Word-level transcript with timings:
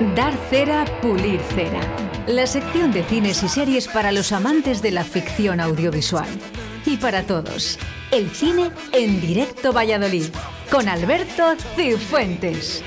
Dar 0.00 0.34
cera, 0.50 0.84
pulir 1.00 1.40
cera. 1.54 1.80
La 2.26 2.48
sección 2.48 2.90
de 2.90 3.04
cines 3.04 3.44
y 3.44 3.48
series 3.48 3.86
para 3.86 4.10
los 4.10 4.32
amantes 4.32 4.82
de 4.82 4.90
la 4.90 5.04
ficción 5.04 5.60
audiovisual. 5.60 6.26
Y 6.84 6.96
para 6.96 7.22
todos, 7.22 7.78
el 8.10 8.28
cine 8.30 8.72
en 8.90 9.20
directo 9.20 9.72
Valladolid, 9.72 10.24
con 10.68 10.88
Alberto 10.88 11.54
Cifuentes. 11.76 12.82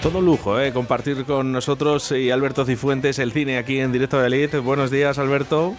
Todo 0.00 0.20
lujo, 0.20 0.60
¿eh? 0.60 0.72
Compartir 0.72 1.24
con 1.24 1.50
nosotros 1.50 2.12
y 2.12 2.30
Alberto 2.30 2.64
Cifuentes 2.64 3.18
el 3.18 3.32
cine 3.32 3.58
aquí 3.58 3.80
en 3.80 3.90
directo 3.90 4.18
Valladolid. 4.18 4.60
Buenos 4.60 4.92
días, 4.92 5.18
Alberto. 5.18 5.74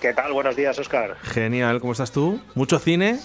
¿Qué 0.00 0.14
tal? 0.14 0.32
Buenos 0.32 0.56
días, 0.56 0.78
Oscar. 0.78 1.18
Genial, 1.22 1.80
¿cómo 1.80 1.92
estás 1.92 2.12
tú? 2.12 2.40
¿Mucho 2.54 2.78
cine? 2.78 3.18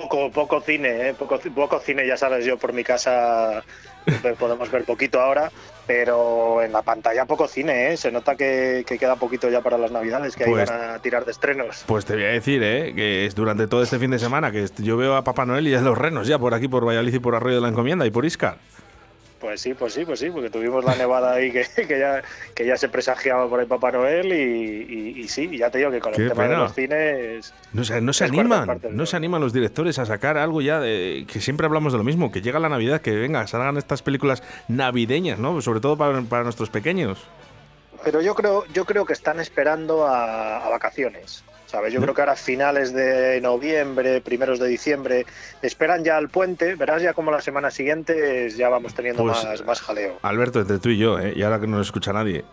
Poco, 0.00 0.28
poco 0.28 0.60
cine, 0.60 1.10
¿eh? 1.10 1.14
poco, 1.14 1.38
poco 1.54 1.78
cine, 1.78 2.04
ya 2.04 2.16
sabes, 2.16 2.44
yo 2.44 2.58
por 2.58 2.72
mi 2.72 2.82
casa 2.82 3.62
podemos 4.40 4.68
ver 4.68 4.82
poquito 4.82 5.20
ahora, 5.20 5.52
pero 5.86 6.60
en 6.64 6.72
la 6.72 6.82
pantalla 6.82 7.26
poco 7.26 7.46
cine, 7.46 7.92
¿eh? 7.92 7.96
se 7.96 8.10
nota 8.10 8.34
que, 8.34 8.84
queda 8.84 9.14
poquito 9.14 9.48
ya 9.48 9.60
para 9.60 9.78
las 9.78 9.92
navidades, 9.92 10.34
que 10.34 10.44
ahí 10.44 10.50
pues 10.50 10.68
van 10.68 10.90
a 10.90 10.98
tirar 10.98 11.24
de 11.24 11.30
estrenos. 11.30 11.84
Pues 11.86 12.04
te 12.04 12.14
voy 12.14 12.24
a 12.24 12.30
decir, 12.30 12.60
¿eh? 12.64 12.92
que 12.92 13.24
es 13.24 13.36
durante 13.36 13.68
todo 13.68 13.84
este 13.84 14.00
fin 14.00 14.10
de 14.10 14.18
semana 14.18 14.50
que 14.50 14.66
yo 14.78 14.96
veo 14.96 15.14
a 15.14 15.22
Papá 15.22 15.46
Noel 15.46 15.68
y 15.68 15.74
a 15.76 15.80
los 15.80 15.96
renos 15.96 16.26
ya 16.26 16.40
por 16.40 16.54
aquí, 16.54 16.66
por 16.66 16.84
Valladolid 16.84 17.14
y 17.14 17.20
por 17.20 17.36
Arroyo 17.36 17.54
de 17.54 17.62
la 17.62 17.68
Encomienda 17.68 18.04
y 18.04 18.10
por 18.10 18.24
Iscar. 18.24 18.58
Pues 19.44 19.60
sí, 19.60 19.74
pues 19.74 19.92
sí, 19.92 20.06
pues 20.06 20.20
sí, 20.20 20.30
porque 20.30 20.48
tuvimos 20.48 20.82
la 20.86 20.96
nevada 20.96 21.34
ahí 21.34 21.52
que, 21.52 21.66
ya, 21.98 22.22
que 22.54 22.64
ya 22.64 22.78
se 22.78 22.88
presagiaba 22.88 23.46
por 23.46 23.60
el 23.60 23.66
Papá 23.66 23.92
Noel 23.92 24.32
y, 24.32 25.28
sí, 25.28 25.58
ya 25.58 25.68
te 25.68 25.76
digo 25.76 25.90
que 25.90 26.00
con 26.00 26.14
el 26.14 26.30
tema 26.30 26.48
de 26.48 26.56
los 26.56 26.74
cines... 26.74 27.52
No, 27.74 27.84
se, 27.84 28.00
no 28.00 28.14
se 28.14 28.24
animan, 28.24 28.80
no 28.90 29.04
se 29.04 29.16
animan 29.16 29.42
los 29.42 29.52
directores 29.52 29.98
a 29.98 30.06
sacar 30.06 30.38
algo 30.38 30.62
ya 30.62 30.80
de... 30.80 31.26
que 31.30 31.42
siempre 31.42 31.66
hablamos 31.66 31.92
de 31.92 31.98
lo 31.98 32.04
mismo, 32.04 32.32
que 32.32 32.40
llega 32.40 32.58
la 32.58 32.70
Navidad, 32.70 33.02
que 33.02 33.10
venga, 33.10 33.46
salgan 33.46 33.76
estas 33.76 34.00
películas 34.00 34.42
navideñas, 34.68 35.38
¿no? 35.38 35.60
Sobre 35.60 35.80
todo 35.80 35.98
para, 35.98 36.22
para 36.22 36.42
nuestros 36.44 36.70
pequeños. 36.70 37.22
Pero 38.04 38.20
yo 38.20 38.34
creo, 38.34 38.64
yo 38.66 38.84
creo 38.84 39.04
que 39.04 39.12
están 39.12 39.40
esperando 39.40 40.06
a 40.06 40.68
vacaciones. 40.68 41.44
Yo 41.90 42.00
creo 42.00 42.14
que 42.14 42.20
ahora 42.20 42.36
finales 42.36 42.92
de 42.92 43.40
noviembre, 43.40 44.20
primeros 44.20 44.58
de 44.60 44.68
diciembre, 44.68 45.26
esperan 45.60 46.04
ya 46.04 46.16
al 46.16 46.28
puente, 46.28 46.76
verás 46.76 47.02
ya 47.02 47.14
como 47.14 47.30
la 47.30 47.40
semana 47.40 47.70
siguiente 47.70 48.48
ya 48.50 48.68
vamos 48.68 48.94
teniendo 48.94 49.24
pues, 49.24 49.44
más, 49.44 49.64
más 49.64 49.80
jaleo. 49.80 50.18
Alberto, 50.22 50.60
entre 50.60 50.78
tú 50.78 50.90
y 50.90 50.98
yo, 50.98 51.18
¿eh? 51.18 51.32
y 51.34 51.42
ahora 51.42 51.60
que 51.60 51.66
no 51.66 51.78
nos 51.78 51.88
escucha 51.88 52.12
nadie, 52.12 52.44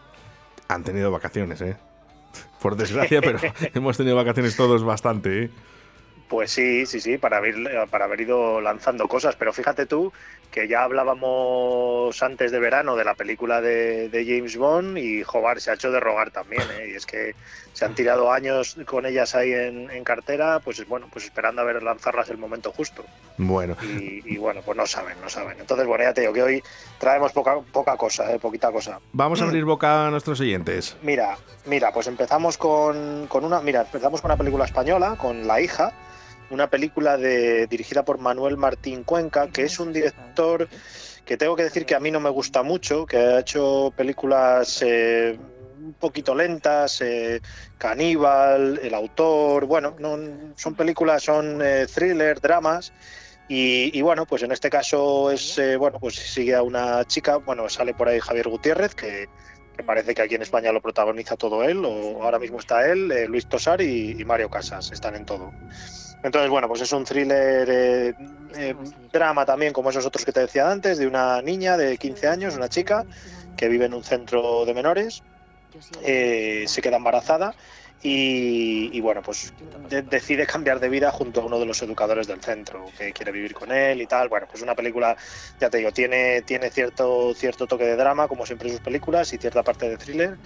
han 0.68 0.84
tenido 0.84 1.12
vacaciones, 1.12 1.62
¿eh? 1.62 1.78
Por 2.62 2.76
desgracia, 2.76 3.22
pero 3.24 3.40
hemos 3.74 3.96
tenido 3.96 4.16
vacaciones 4.16 4.56
todos 4.56 4.84
bastante, 4.84 5.44
¿eh? 5.44 5.50
Pues 6.32 6.50
sí, 6.50 6.86
sí, 6.86 7.02
sí, 7.02 7.18
para 7.18 7.40
haber, 7.40 7.90
para 7.90 8.06
haber 8.06 8.22
ido 8.22 8.62
lanzando 8.62 9.06
cosas. 9.10 9.36
Pero 9.36 9.52
fíjate 9.52 9.86
tú 9.86 10.14
que 10.50 10.70
ya 10.70 10.84
hablábamos 10.84 12.24
antes 12.24 12.54
de 12.54 12.60
verano 12.60 12.96
de 12.96 13.04
la 13.04 13.16
película 13.16 13.60
de, 13.60 14.10
James 14.26 14.56
Bond 14.56 14.98
y 14.98 15.24
Jobar 15.24 15.60
se 15.60 15.72
ha 15.72 15.74
hecho 15.74 15.92
de 15.92 16.00
rogar 16.00 16.32
también. 16.32 16.62
¿eh? 16.80 16.92
Y 16.94 16.96
es 16.96 17.06
que 17.06 17.36
se 17.74 17.84
han 17.84 17.96
tirado 17.96 18.32
años 18.32 18.78
con 18.86 19.06
ellas 19.06 19.36
ahí 19.36 19.52
en, 19.52 20.06
cartera, 20.06 20.62
pues 20.64 20.88
bueno, 20.88 21.10
pues 21.12 21.26
esperando 21.26 21.64
a 21.64 21.66
ver 21.66 21.84
lanzarlas 21.84 22.30
el 22.30 22.38
momento 22.38 22.72
justo. 22.72 23.04
Bueno. 23.38 23.76
Y, 23.84 24.38
bueno, 24.38 24.62
pues 24.66 24.78
no 24.78 24.88
saben, 24.88 25.20
no 25.22 25.30
saben. 25.30 25.60
Entonces, 25.60 25.86
bueno, 25.86 26.06
ya 26.06 26.14
te 26.14 26.22
digo 26.22 26.32
que 26.32 26.44
hoy 26.44 26.64
traemos 26.98 27.34
poca, 27.34 27.60
poca 27.74 27.98
cosa, 27.98 28.34
¿eh? 28.34 28.40
poquita 28.40 28.72
cosa. 28.72 29.02
Vamos 29.12 29.42
a 29.42 29.44
abrir 29.44 29.66
boca 29.66 30.08
a 30.08 30.12
nuestros 30.12 30.38
siguientes. 30.38 30.96
Mira, 31.02 31.38
mira, 31.66 31.92
pues 31.92 32.08
empezamos 32.08 32.58
con, 32.58 33.28
con 33.28 33.44
una, 33.44 33.60
mira, 33.60 33.82
empezamos 33.82 34.22
con 34.22 34.32
una 34.32 34.38
película 34.38 34.64
española, 34.64 35.18
con 35.18 35.46
La 35.46 35.60
hija 35.60 35.92
una 36.52 36.70
película 36.70 37.18
de, 37.18 37.68
dirigida 37.68 38.04
por 38.04 38.20
Manuel 38.20 38.58
Martín 38.58 39.04
Cuenca, 39.04 39.48
que 39.50 39.64
es 39.64 39.80
un 39.80 39.94
director 39.94 40.68
que 41.26 41.38
tengo 41.38 41.56
que 41.56 41.64
decir 41.64 41.86
que 41.86 41.96
a 41.96 42.00
mí 42.00 42.12
no 42.12 42.20
me 42.20 42.30
gusta 42.30 42.64
mucho, 42.64 43.06
que 43.06 43.18
ha 43.18 43.40
hecho 43.40 43.94
películas 43.96 44.82
eh, 44.86 45.38
un 45.80 45.94
poquito 45.94 46.36
lentas, 46.36 47.02
eh, 47.02 47.42
Caníbal, 47.78 48.80
El 48.84 48.94
autor, 48.94 49.66
bueno, 49.66 49.96
no, 50.00 50.18
son 50.56 50.76
películas, 50.76 51.24
son 51.24 51.62
eh, 51.64 51.88
thriller, 51.88 52.40
dramas. 52.42 52.92
Y, 53.54 54.02
bueno, 54.02 54.26
pues 54.26 54.44
en 54.44 54.54
este 54.54 54.70
caso 54.70 55.30
es, 55.30 55.60
bueno, 55.78 56.00
pues 56.00 56.16
sigue 56.16 56.56
a 56.56 56.64
una 56.64 57.04
chica, 57.04 57.36
bueno, 57.36 57.68
sale 57.68 57.94
por 57.94 58.08
ahí 58.08 58.18
Javier 58.22 58.48
Gutiérrez, 58.48 58.96
que, 58.96 59.28
parece 59.86 60.16
que 60.16 60.22
aquí 60.22 60.36
en 60.36 60.42
España 60.42 60.72
lo 60.72 60.82
protagoniza 60.82 61.36
todo 61.36 61.62
él, 61.64 61.84
o 61.84 62.24
ahora 62.24 62.40
mismo 62.40 62.60
está 62.60 62.90
él, 62.90 63.10
Luis 63.28 63.50
Tosar 63.50 63.82
y 63.82 64.24
Mario 64.24 64.50
Casas, 64.50 64.94
están 64.94 65.16
en 65.16 65.26
todo. 65.26 65.52
Entonces, 66.24 66.50
bueno, 66.50 66.68
pues 66.68 66.82
es 66.82 66.92
un 66.92 67.04
thriller 67.04 67.68
eh, 67.70 68.14
eh, 68.56 68.76
drama 69.12 69.46
también, 69.46 69.74
como 69.74 69.90
esos 69.90 70.06
otros 70.06 70.24
que 70.24 70.32
te 70.32 70.42
decía 70.42 70.70
antes, 70.70 71.00
de 71.00 71.08
una 71.08 71.42
niña 71.42 71.78
de 71.78 71.98
15 71.98 72.28
años, 72.28 72.56
una 72.56 72.70
chica, 72.70 73.06
que 73.58 73.68
vive 73.68 73.86
en 73.86 73.94
un 73.94 74.04
centro 74.04 74.66
de 74.66 74.74
menores, 74.74 75.24
eh, 76.04 76.66
se 76.68 76.82
queda 76.82 76.98
embarazada 76.98 77.56
y, 78.04 79.00
bueno, 79.02 79.22
pues 79.22 79.54
decide 80.10 80.48
cambiar 80.48 80.80
de 80.80 80.90
vida 80.90 81.12
junto 81.12 81.42
a 81.42 81.46
uno 81.46 81.60
de 81.60 81.68
los 81.68 81.82
educadores 81.84 82.26
del 82.26 82.42
centro, 82.42 82.86
que 82.98 83.14
quiere 83.14 83.32
vivir 83.32 83.54
con 83.54 83.72
él 83.72 84.02
y 84.02 84.08
tal. 84.08 84.28
Bueno, 84.28 84.48
pues 84.50 84.64
una 84.64 84.74
película, 84.74 85.16
ya 85.60 85.70
te 85.70 85.78
digo, 85.78 85.92
tiene, 85.92 86.42
tiene 86.42 86.72
cierto, 86.72 87.34
cierto 87.36 87.68
toque 87.68 87.84
de 87.84 87.96
drama, 87.96 88.28
como 88.28 88.46
siempre 88.46 88.70
en 88.70 88.76
sus 88.76 88.84
películas, 88.84 89.32
y 89.34 89.38
cierta 89.38 89.62
parte 89.62 89.88
de 89.88 89.98
thriller. 89.98 90.38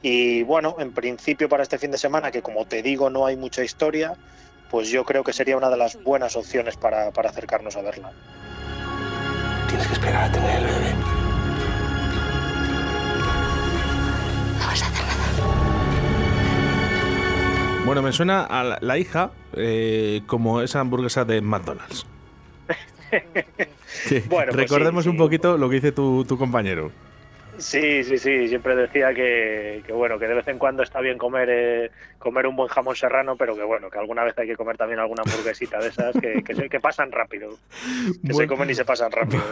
Y 0.00 0.42
bueno, 0.42 0.76
en 0.78 0.92
principio 0.92 1.48
para 1.50 1.62
este 1.62 1.78
fin 1.78 1.90
de 1.90 1.98
semana, 1.98 2.30
que 2.30 2.40
como 2.40 2.64
te 2.64 2.82
digo 2.82 3.10
no 3.10 3.26
hay 3.26 3.36
mucha 3.36 3.62
historia, 3.62 4.14
pues 4.72 4.88
yo 4.88 5.04
creo 5.04 5.22
que 5.22 5.34
sería 5.34 5.56
una 5.58 5.68
de 5.68 5.76
las 5.76 6.02
buenas 6.02 6.34
opciones 6.34 6.78
para, 6.78 7.08
acercarnos 7.08 7.76
a 7.76 7.82
verla. 7.82 8.10
Tienes 9.68 9.86
que 9.86 9.92
esperar 9.92 10.30
a 10.30 10.32
tener 10.32 10.56
el 10.56 10.64
bebé. 10.64 10.94
No 14.58 14.66
vas 14.66 14.82
a 14.82 14.86
hacer 14.86 15.04
nada. 15.04 15.26
Bueno, 17.84 18.00
me 18.00 18.12
suena 18.12 18.44
a 18.44 18.78
la, 18.80 18.98
hija 18.98 19.32
eh, 19.52 20.22
como 20.26 20.62
esa 20.62 20.80
hamburguesa 20.80 21.26
de 21.26 21.42
McDonald's. 21.42 22.06
bueno, 24.30 24.52
pues 24.52 24.56
recordemos 24.56 25.04
un 25.04 25.18
poquito 25.18 25.58
lo 25.58 25.68
que 25.68 25.74
dice 25.74 25.92
tu, 25.92 26.24
tu 26.24 26.38
compañero. 26.38 26.90
Sí, 27.62 28.02
sí, 28.02 28.18
sí, 28.18 28.48
siempre 28.48 28.74
decía 28.74 29.14
que, 29.14 29.84
bueno, 29.94 30.18
que 30.18 30.26
de 30.26 30.34
vez 30.34 30.48
en 30.48 30.58
cuando 30.58 30.82
está 30.82 31.00
bien 31.00 31.16
comer 31.16 31.48
eh, 31.48 31.90
comer 32.18 32.46
un 32.48 32.56
buen 32.56 32.68
jamón 32.68 32.96
serrano, 32.96 33.36
pero 33.36 33.54
que 33.54 33.62
bueno, 33.62 33.88
que 33.88 33.98
alguna 33.98 34.24
vez 34.24 34.36
hay 34.36 34.48
que 34.48 34.56
comer 34.56 34.76
también 34.76 34.98
alguna 34.98 35.22
hamburguesita 35.22 35.78
de 35.78 35.88
esas 35.88 36.12
que, 36.16 36.42
que, 36.42 36.80
pasan 36.80 37.12
rápido, 37.12 37.56
que 38.26 38.34
se 38.34 38.48
comen 38.48 38.68
y 38.70 38.74
se 38.74 38.84
pasan 38.84 39.12
rápido. 39.12 39.42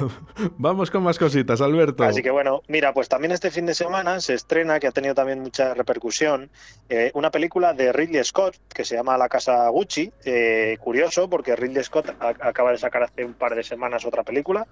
Vamos 0.59 0.91
con 0.91 1.05
más 1.05 1.19
cositas, 1.21 1.61
Alberto. 1.61 2.03
Así 2.03 2.21
que 2.21 2.31
bueno, 2.31 2.63
mira, 2.67 2.93
pues 2.93 3.09
también 3.09 3.31
este 3.31 3.53
fin 3.53 3.65
de 3.65 3.75
semana 3.75 4.19
se 4.21 4.35
estrena, 4.35 4.81
que 4.81 4.89
ha 4.89 4.93
tenido 4.93 5.15
también 5.15 5.39
mucha 5.39 5.75
repercusión, 5.75 6.51
eh, 6.89 7.13
una 7.15 7.31
película 7.31 7.75
de 7.75 7.93
Ridley 7.93 8.25
Scott 8.25 8.57
que 8.75 8.85
se 8.85 8.97
llama 8.97 9.17
La 9.19 9.29
Casa 9.29 9.69
Gucci. 9.69 10.13
Eh, 10.25 10.79
curioso, 10.81 11.31
porque 11.31 11.55
Ridley 11.55 11.85
Scott 11.85 12.11
acaba 12.19 12.73
de 12.73 12.79
sacar 12.79 13.05
hace 13.05 13.25
un 13.25 13.35
par 13.35 13.55
de 13.55 13.63
semanas 13.63 14.05
otra 14.05 14.25
película 14.25 14.67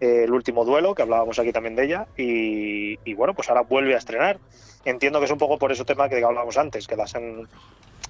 el 0.00 0.32
último 0.32 0.64
duelo, 0.64 0.94
que 0.94 1.02
hablábamos 1.02 1.38
aquí 1.38 1.52
también 1.52 1.76
de 1.76 1.84
ella, 1.84 2.06
y, 2.16 3.14
bueno, 3.14 3.34
pues 3.34 3.48
ahora 3.48 3.62
vuelve 3.62 3.94
a 3.94 3.98
estrenar. 3.98 4.38
Entiendo 4.84 5.18
que 5.18 5.26
es 5.26 5.30
un 5.30 5.38
poco 5.38 5.58
por 5.58 5.72
ese 5.72 5.84
tema 5.84 6.08
que 6.08 6.22
hablábamos 6.24 6.56
antes, 6.56 6.86
que 6.86 6.96
las, 6.96 7.14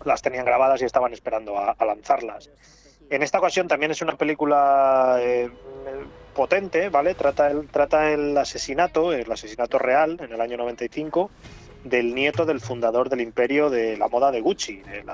las 0.04 0.22
tenían 0.22 0.44
grabadas 0.44 0.82
y 0.82 0.84
estaban 0.84 1.12
esperando 1.12 1.58
a, 1.58 1.74
lanzarlas. 1.84 2.50
En 3.10 3.22
esta 3.22 3.38
ocasión 3.38 3.68
también 3.68 3.90
es 3.90 4.02
una 4.02 4.16
película 4.16 5.16
eh, 5.20 5.48
potente, 6.34 6.90
¿vale? 6.90 7.14
Trata 7.14 7.50
el, 7.50 7.66
trata 7.68 8.12
el 8.12 8.36
asesinato, 8.36 9.12
el 9.14 9.30
asesinato 9.32 9.78
real 9.78 10.18
en 10.20 10.32
el 10.32 10.40
año 10.40 10.58
95 10.58 11.30
del 11.84 12.14
nieto 12.14 12.44
del 12.44 12.60
fundador 12.60 13.08
del 13.08 13.22
imperio 13.22 13.70
de 13.70 13.96
la 13.96 14.08
moda 14.08 14.30
de 14.30 14.42
Gucci, 14.42 14.76
de, 14.80 15.04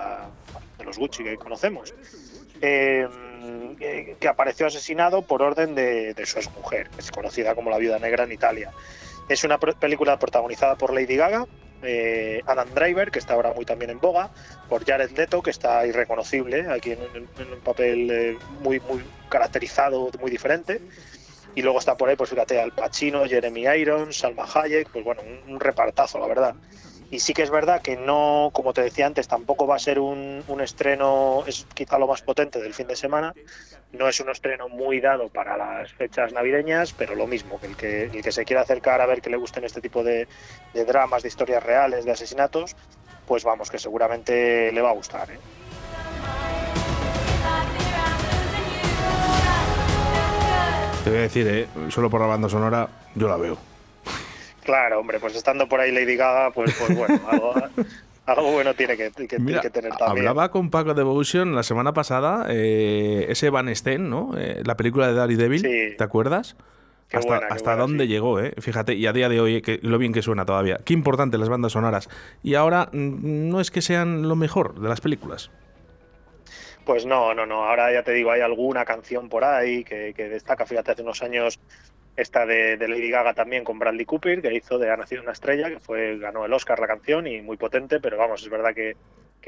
de 0.79 0.85
los 0.85 0.99
Gucci 0.99 1.23
que 1.23 1.37
conocemos. 1.37 1.95
Eh, 2.61 3.07
que 3.79 4.29
apareció 4.29 4.67
asesinado 4.67 5.23
por 5.23 5.43
orden 5.43 5.75
de, 5.75 6.15
su 6.27 6.39
exmujer, 6.39 6.89
que 6.91 7.01
es 7.01 7.11
conocida 7.11 7.55
como 7.55 7.71
la 7.71 7.79
Viuda 7.79 7.99
Negra 7.99 8.25
en 8.25 8.33
Italia. 8.33 8.71
Es 9.29 9.45
una 9.45 9.59
película 9.59 10.19
protagonizada 10.19 10.77
por 10.77 10.93
Lady 10.93 11.17
Gaga, 11.17 11.47
eh, 11.83 12.41
Adam 12.47 12.69
Driver, 12.75 13.11
que 13.11 13.19
está 13.19 13.35
ahora 13.35 13.53
muy 13.53 13.65
también 13.65 13.91
en 13.91 14.01
boga, 14.01 14.31
por 14.69 14.85
Jared 14.85 15.11
Leto, 15.11 15.43
que 15.43 15.51
está 15.51 15.87
irreconocible, 15.87 16.67
aquí 16.71 16.93
en, 16.93 17.01
un 17.53 17.61
papel 17.63 18.11
eh, 18.11 18.39
muy, 18.61 18.81
muy 18.81 19.03
caracterizado, 19.29 20.11
muy 20.21 20.31
diferente. 20.31 20.81
Y 21.55 21.63
luego 21.63 21.79
está 21.79 21.97
por 21.97 22.09
ahí, 22.09 22.17
pues 22.17 22.31
fíjate, 22.31 22.61
Al 22.61 22.73
Pacino, 22.73 23.25
Jeremy 23.27 23.67
Irons, 23.79 24.19
Salma 24.19 24.45
Hayek, 24.53 24.91
pues 24.91 25.05
bueno, 25.05 25.23
un 25.47 25.61
repartazo, 25.61 26.19
la 26.19 26.27
verdad. 26.27 26.55
Y 27.15 27.21
sí 27.21 27.33
que 27.33 27.45
es 27.45 27.51
verdad 27.51 27.81
que 27.81 27.97
no, 27.97 28.51
como 28.53 28.73
te 28.73 28.83
decía 28.83 29.07
antes, 29.07 29.29
tampoco 29.29 29.69
va 29.69 29.77
a 29.77 29.79
ser 29.79 30.01
un, 30.01 30.43
estreno, 30.61 31.45
es 31.47 31.65
quizá 31.73 31.97
lo 31.97 32.09
más 32.09 32.23
potente 32.23 32.61
del 32.61 32.75
fin 32.75 32.89
de 32.89 32.97
semana. 32.97 33.33
No 33.93 34.09
es 34.09 34.19
un 34.19 34.31
estreno 34.31 34.69
muy 34.69 35.01
dado 35.01 35.29
para 35.29 35.57
las 35.57 35.93
fechas 35.93 36.33
navideñas, 36.33 36.93
pero 36.93 37.15
lo 37.15 37.29
mismo, 37.29 37.61
que 37.61 37.67
el 38.07 38.11
que, 38.11 38.33
se 38.33 38.45
quiera 38.45 38.63
acercar 38.63 39.01
a 39.01 39.07
ver 39.07 39.23
que 39.23 39.31
le 39.31 39.37
gusten 39.37 39.63
este 39.63 39.81
tipo 39.81 40.03
de, 40.03 40.27
dramas, 40.75 41.23
de 41.23 41.29
historias 41.29 41.63
reales, 41.63 42.05
de 42.05 42.11
asesinatos, 42.11 42.75
pues 43.29 43.45
vamos, 43.45 43.71
que 43.71 43.79
seguramente 43.79 44.73
le 44.73 44.83
va 44.83 44.91
a 44.91 44.95
gustar. 44.95 45.31
¿eh? 45.31 45.39
Te 51.05 51.11
voy 51.11 51.19
a 51.21 51.23
decir, 51.23 51.47
¿eh? 51.47 51.69
solo 51.91 52.11
por 52.11 52.21
la 52.21 52.27
banda 52.27 52.49
sonora, 52.49 52.89
yo 53.15 53.29
la 53.29 53.37
veo. 53.37 53.74
Claro, 54.65 55.01
hombre, 55.01 55.21
pues 55.21 55.37
estando 55.37 55.69
por 55.69 55.81
ahí 55.81 55.93
Lady 55.93 56.17
Gaga, 56.17 56.51
pues, 56.51 56.75
pues 56.79 56.97
bueno, 56.97 57.21
algo, 58.27 58.53
bueno 58.53 58.75
tiene 58.75 58.97
que, 58.97 59.11
tener 59.11 59.93
también. 59.97 60.01
Hablaba 60.01 60.51
con 60.51 60.71
Paco 60.71 60.95
Devotion 60.95 61.55
la 61.55 61.63
semana 61.63 61.93
pasada, 61.93 62.47
eh, 62.49 63.27
ese 63.29 63.51
Van 63.51 63.75
Steen, 63.75 64.09
¿no? 64.11 64.33
Eh, 64.37 64.63
la 64.65 64.77
película 64.77 65.09
de 65.09 65.15
Daredevil, 65.15 65.61
sí. 65.61 65.97
¿te 65.97 66.05
acuerdas? 66.05 66.57
hasta, 67.13 67.37
hasta 67.49 67.77
dónde 67.77 68.07
llegó, 68.07 68.41
¿eh? 68.41 68.55
Fíjate, 68.59 68.95
y 68.95 69.07
a 69.07 69.13
día 69.13 69.29
de 69.29 69.41
hoy, 69.41 69.63
que, 69.63 69.79
lo 69.83 69.99
bien 69.99 70.13
que 70.13 70.23
suena 70.23 70.45
todavía. 70.45 70.79
Qué 70.85 70.93
importante 70.93 71.39
las 71.39 71.49
bandas 71.49 71.73
sonoras. 71.73 72.09
Y 72.43 72.55
ahora 72.55 72.89
mm, 72.93 73.49
no 73.49 73.61
es 73.61 73.71
que 73.71 73.83
sean 73.83 74.29
lo 74.29 74.37
mejor 74.37 74.81
de 74.81 74.89
las 74.89 75.01
películas. 75.01 75.51
Pues 76.85 77.07
no, 77.07 77.35
no, 77.35 77.47
no. 77.47 77.65
Ahora 77.65 77.93
ya 77.93 78.03
te 78.03 78.13
digo, 78.13 78.31
hay 78.31 78.43
alguna 78.43 78.85
canción 78.85 79.29
por 79.29 79.45
ahí 79.45 79.85
que, 79.85 80.13
destaca. 80.15 80.67
Fíjate, 80.67 80.93
hace 80.93 81.03
unos 81.03 81.23
años 81.23 81.59
esta 82.17 82.47
de, 82.47 82.77
Lady 82.77 83.11
Gaga 83.11 83.35
también 83.35 83.65
con 83.65 83.79
Bradley 83.79 84.05
Cooper, 84.05 84.41
que 84.41 84.55
hizo 84.55 84.79
de 84.79 84.91
Ha 84.91 84.97
nacido 84.97 85.23
una 85.23 85.33
estrella, 85.33 85.69
que 85.69 85.81
fue 85.81 86.19
ganó 86.19 86.45
el 86.45 86.53
Oscar 86.53 86.79
la 86.79 86.87
canción 86.87 87.27
y 87.27 87.41
muy 87.43 87.57
potente, 87.57 88.01
pero 88.01 88.17
vamos, 88.17 88.43
es 88.43 88.49
verdad 88.49 88.75
que, 88.75 88.97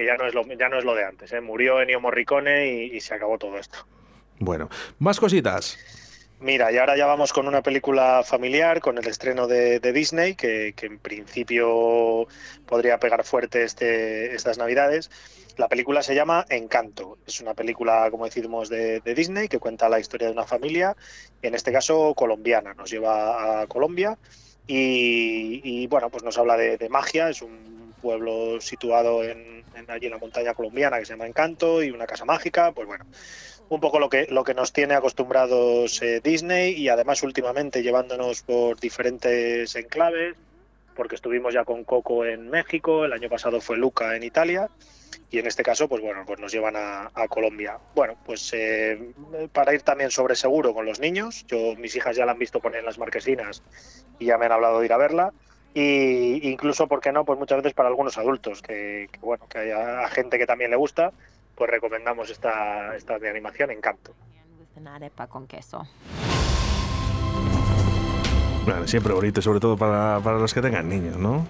ya, 0.05 0.17
no 0.17 0.27
es 0.27 0.35
lo, 0.35 0.45
ya 0.47 0.69
no 0.69 0.79
es 0.79 0.85
lo 0.85 0.95
de 0.95 1.05
antes. 1.05 1.33
¿eh? 1.33 1.41
Murió 1.41 1.81
Ennio 1.81 2.01
Morricone 2.01 2.67
y 2.75 3.01
se 3.01 3.15
acabó 3.15 3.39
todo 3.39 3.59
esto. 3.59 3.79
Bueno, 4.39 4.69
más 4.99 5.19
cositas. 5.19 5.79
Mira, 6.39 6.71
y 6.71 6.77
ahora 6.77 6.99
ya 6.99 7.07
vamos 7.07 7.33
con 7.33 7.49
una 7.49 7.63
película 7.63 8.23
familiar, 8.23 8.81
con 8.81 8.99
el 8.99 9.07
estreno 9.09 9.47
de, 9.47 9.81
Disney, 9.81 10.35
que, 10.35 10.75
en 10.83 10.99
principio 10.99 12.29
podría 12.67 12.99
pegar 12.99 13.25
fuerte 13.25 13.63
este, 13.63 14.35
estas 14.35 14.59
navidades. 14.59 15.11
La 15.57 15.69
película 15.69 16.03
se 16.03 16.15
llama 16.15 16.45
Encanto. 16.51 17.17
Es 17.27 17.41
una 17.41 17.55
película, 17.55 18.11
como 18.11 18.27
decimos, 18.27 18.69
de, 18.69 19.01
Disney 19.01 19.49
que 19.49 19.59
cuenta 19.59 19.89
la 19.89 19.99
historia 19.99 20.27
de 20.27 20.35
una 20.35 20.45
familia, 20.45 20.95
en 21.41 21.55
este 21.55 21.73
caso 21.73 22.13
colombiana. 22.15 22.75
Nos 22.75 22.91
lleva 22.91 23.63
a 23.63 23.67
Colombia 23.67 24.19
y, 24.67 25.87
bueno, 25.87 26.11
pues 26.11 26.23
nos 26.23 26.37
habla 26.37 26.59
de, 26.59 26.89
magia. 26.91 27.31
Es 27.31 27.41
un 27.41 27.95
pueblo 28.03 28.61
situado 28.61 29.25
en, 29.25 29.65
allí 29.89 30.07
en 30.07 30.13
la 30.13 30.19
montaña 30.19 30.53
colombiana 30.53 30.99
que 30.99 31.07
se 31.07 31.15
llama 31.15 31.27
Encanto 31.27 31.83
y 31.83 31.91
una 31.91 32.07
casa 32.07 32.27
mágica. 32.27 32.73
Pues 32.73 32.87
bueno, 32.87 33.07
un 33.69 33.81
poco 33.81 33.99
lo 33.99 34.09
que, 34.09 34.27
lo 34.31 34.45
que 34.45 34.55
nos 34.55 34.73
tiene 34.73 34.95
acostumbrados 34.95 36.01
eh, 36.03 36.21
Disney 36.23 36.75
y 36.75 36.89
además 36.89 37.23
últimamente 37.23 37.83
llevándonos 37.83 38.43
por 38.43 38.79
diferentes 38.79 39.75
enclaves, 39.75 40.37
porque 40.95 41.17
estuvimos 41.17 41.53
ya 41.53 41.65
con 41.65 41.85
Coco 41.85 42.25
en 42.25 42.49
México, 42.49 43.05
el 43.05 43.13
año 43.13 43.29
pasado 43.29 43.61
fue 43.61 43.77
Luca 43.77 44.17
en 44.17 44.23
Italia 44.23 44.69
y 45.31 45.39
en 45.39 45.47
este 45.47 45.63
caso 45.63 45.89
pues 45.89 46.03
bueno 46.03 46.23
pues 46.25 46.39
nos 46.39 46.53
llevan 46.53 46.75
a, 46.77 47.11
Colombia. 47.29 47.79
Bueno 47.95 48.17
pues 48.25 48.53
eh, 48.55 49.13
para 49.53 49.75
ir 49.75 49.83
también 49.83 50.11
sobre 50.11 50.37
seguro 50.37 50.73
con 50.73 50.87
los 50.87 51.01
niños 51.01 51.45
yo 51.49 51.75
mis 51.77 51.97
hijas 51.97 52.17
ya 52.17 52.25
la 52.25 52.33
han 52.33 52.39
visto 52.39 52.61
poner 52.61 52.81
en 52.81 52.87
las 52.87 52.99
marquesinas 52.99 53.63
y 54.19 54.27
ya 54.27 54.39
me 54.39 54.47
han 54.47 54.53
hablado 54.53 54.79
de 54.81 54.87
ir 54.87 54.93
a 54.93 54.97
verla 54.97 55.33
y 55.75 56.49
incluso 56.49 56.87
por 56.87 57.01
qué 57.01 57.13
no 57.13 57.25
pues 57.25 57.39
muchas 57.39 57.59
veces 57.59 57.75
para 57.75 57.89
algunos 57.89 58.17
adultos 58.17 58.63
que, 58.63 59.09
que 59.13 59.19
bueno 59.21 59.47
que 59.49 59.59
haya 59.59 60.09
gente 60.09 60.39
que 60.39 60.47
también 60.47 60.71
le 60.71 60.77
gusta 60.77 61.13
pues 61.57 61.71
recomendamos 61.71 62.31
esta, 62.31 62.95
esta 62.95 63.19
de 63.19 63.31
animación 63.31 63.71
Encanto. 63.71 64.15
con 65.29 65.47
queso. 65.47 65.87
Bueno, 68.65 68.87
siempre 68.87 69.13
bonito, 69.15 69.41
sobre 69.41 69.61
todo 69.61 69.77
para, 69.77 70.21
para 70.23 70.39
los 70.39 70.53
que 70.53 70.61
tengan 70.61 70.89
niños, 70.89 71.17
¿no? 71.17 71.47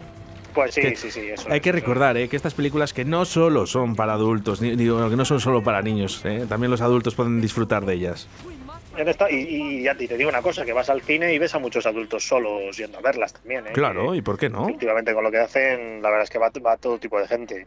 Pues 0.54 0.72
sí, 0.72 0.96
sí, 0.96 1.10
sí. 1.10 1.32
hay 1.50 1.60
que 1.60 1.70
recordar 1.70 2.16
¿eh? 2.16 2.28
que 2.30 2.36
estas 2.36 2.54
películas 2.54 2.94
que 2.94 3.04
no 3.04 3.26
solo 3.26 3.66
son 3.66 3.94
para 3.94 4.14
adultos, 4.14 4.62
ni, 4.62 4.74
digo, 4.74 5.10
que 5.10 5.16
no 5.16 5.26
son 5.26 5.38
solo 5.38 5.62
para 5.62 5.82
niños, 5.82 6.24
¿eh? 6.24 6.46
también 6.48 6.70
los 6.70 6.80
adultos 6.80 7.14
pueden 7.14 7.42
disfrutar 7.42 7.84
de 7.84 7.92
ellas. 7.92 8.26
y, 9.30 9.82
ya 9.82 9.94
te 9.94 10.16
digo 10.16 10.30
una 10.30 10.40
cosa, 10.40 10.64
que 10.64 10.72
vas 10.72 10.88
al 10.88 11.02
cine 11.02 11.34
y 11.34 11.38
ves 11.38 11.54
a 11.54 11.58
muchos 11.58 11.84
adultos 11.84 12.26
solos 12.26 12.74
yendo 12.74 12.96
a 12.98 13.00
verlas 13.02 13.34
también. 13.34 13.66
¿eh? 13.66 13.72
Claro, 13.74 14.14
¿y 14.14 14.22
por 14.22 14.38
qué 14.38 14.48
no? 14.48 14.66
Efectivamente, 14.66 15.12
con 15.12 15.24
lo 15.24 15.30
que 15.30 15.40
hacen, 15.40 16.00
la 16.00 16.08
verdad 16.08 16.24
es 16.24 16.30
que 16.30 16.38
va, 16.38 16.50
va 16.64 16.78
todo 16.78 16.98
tipo 16.98 17.20
de 17.20 17.28
gente. 17.28 17.66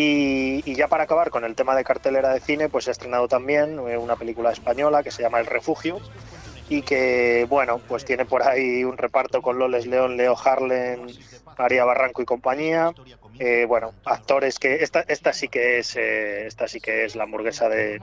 Y, 0.00 0.76
ya 0.76 0.86
para 0.86 1.02
acabar 1.02 1.28
con 1.28 1.44
el 1.44 1.56
tema 1.56 1.74
de 1.74 1.82
cartelera 1.82 2.32
de 2.32 2.38
cine, 2.38 2.68
pues 2.68 2.86
he 2.86 2.92
estrenado 2.92 3.26
también 3.26 3.80
eh, 3.88 3.98
una 3.98 4.14
película 4.14 4.52
española 4.52 5.02
que 5.02 5.10
se 5.10 5.22
llama 5.22 5.40
El 5.40 5.46
Refugio 5.46 5.98
y 6.68 6.82
que, 6.82 7.46
bueno, 7.48 7.80
pues 7.88 8.04
tiene 8.04 8.24
por 8.24 8.44
ahí 8.44 8.84
un 8.84 8.96
reparto 8.96 9.42
con 9.42 9.58
Loles 9.58 9.86
León, 9.86 10.16
Leo 10.16 10.36
Harlen, 10.36 11.08
María 11.58 11.84
Barranco 11.84 12.22
y 12.22 12.26
compañía. 12.26 12.92
Eh, 13.38 13.64
bueno, 13.66 13.94
actores 14.04 14.58
que 14.58 14.82
esta, 14.82 15.00
esta 15.06 15.32
sí 15.32 15.48
que 15.48 15.78
es 15.78 15.96
eh, 15.96 16.46
esta 16.46 16.66
sí 16.66 16.80
que 16.80 17.04
es 17.04 17.14
la 17.14 17.24
hamburguesa 17.24 17.68
de, 17.68 18.00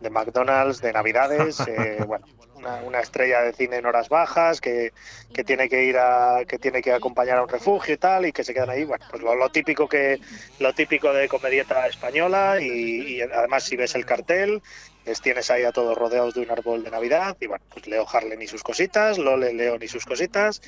de 0.00 0.10
McDonald's 0.10 0.80
de 0.80 0.92
Navidades. 0.92 1.58
bueno, 2.06 2.26
una, 2.86 3.00
estrella 3.00 3.42
de 3.42 3.52
cine 3.52 3.76
en 3.76 3.86
horas 3.86 4.08
bajas 4.08 4.60
que, 4.60 4.92
tiene 5.46 5.68
que 5.68 5.84
ir 5.84 5.96
a 5.98 6.44
que 6.46 6.58
tiene 6.58 6.82
que 6.82 6.92
acompañar 6.92 7.38
a 7.38 7.42
un 7.42 7.48
refugio 7.48 7.94
y 7.94 7.96
tal 7.96 8.26
y 8.26 8.32
que 8.32 8.44
se 8.44 8.52
quedan 8.52 8.70
ahí 8.70 8.84
bueno 8.84 9.04
pues 9.10 9.22
lo, 9.22 9.48
típico 9.50 9.88
que 9.88 10.20
lo 10.58 10.72
típico 10.74 11.12
de 11.12 11.28
comedieta 11.28 11.86
española 11.86 12.60
y, 12.60 13.20
además 13.20 13.64
si 13.64 13.76
ves 13.76 13.94
el 13.94 14.04
cartel 14.04 14.62
les 15.04 15.20
tienes 15.20 15.50
ahí 15.50 15.64
a 15.64 15.72
todos 15.72 15.96
rodeados 15.96 16.34
de 16.34 16.40
un 16.40 16.50
árbol 16.50 16.82
de 16.82 16.90
navidad 16.90 17.36
y 17.40 17.46
bueno 17.46 17.64
pues 17.72 17.86
Leo 17.86 18.06
Harlen 18.10 18.42
y 18.42 18.46
sus 18.46 18.62
cositas 18.62 19.18
Lole 19.18 19.52
León 19.52 19.78
y 19.82 19.88
sus 19.88 20.04
cositas 20.04 20.60